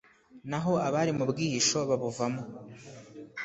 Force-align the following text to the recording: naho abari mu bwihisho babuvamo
naho 0.49 0.73
abari 0.87 1.11
mu 1.17 1.23
bwihisho 1.29 1.79
babuvamo 1.89 2.43